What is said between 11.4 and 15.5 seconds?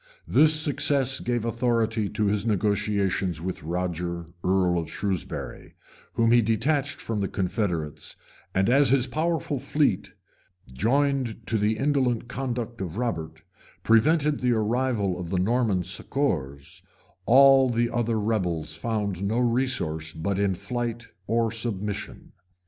to the indolent conduct of Robert, prevented the arrival of the